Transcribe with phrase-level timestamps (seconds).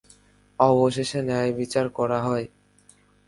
[0.59, 2.45] অবশেষে ন্যায়বিচার করা হয়।